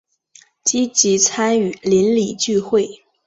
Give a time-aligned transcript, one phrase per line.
[0.63, 3.03] 积极参与邻里聚会